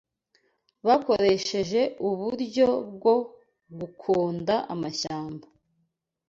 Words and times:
bakoresheje 0.87 1.81
uburyo 2.09 2.67
bwo 2.93 3.15
gukonda 3.79 4.55
amashyamba 4.73 5.45